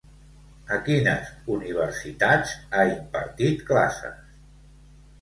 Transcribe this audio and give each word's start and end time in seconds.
A 0.77 0.79
quines 0.87 1.29
universitats 1.57 2.57
ha 2.81 2.89
impartit 2.97 3.65
classes? 3.71 4.37